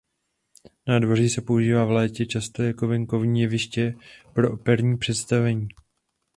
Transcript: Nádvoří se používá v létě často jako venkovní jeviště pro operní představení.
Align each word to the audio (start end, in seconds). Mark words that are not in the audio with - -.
Nádvoří 0.87 1.29
se 1.29 1.41
používá 1.41 1.85
v 1.85 1.91
létě 1.91 2.25
často 2.25 2.63
jako 2.63 2.87
venkovní 2.87 3.41
jeviště 3.41 3.95
pro 4.33 4.53
operní 4.53 4.97
představení. 4.97 5.67